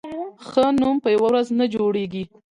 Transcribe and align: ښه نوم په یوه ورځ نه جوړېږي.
ښه 0.47 0.65
نوم 0.79 0.95
په 1.03 1.09
یوه 1.15 1.25
ورځ 1.29 1.47
نه 1.59 1.65
جوړېږي. 1.73 2.23